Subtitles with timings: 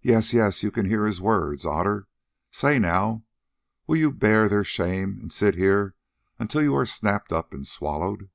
[0.00, 2.08] "Yes, yes, you can hear his words, Otter.
[2.50, 3.24] Say now,
[3.86, 5.94] will you bear their shame and sit here
[6.38, 8.30] until you are snapped up and swallowed?"